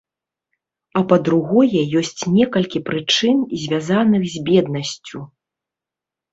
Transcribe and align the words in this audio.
А 0.99 1.03
па-другое, 1.11 1.81
ёсць 2.01 2.21
некалькі 2.39 2.83
прычын, 2.89 3.37
звязаных 3.67 4.29
з 4.35 4.45
беднасцю. 4.51 5.19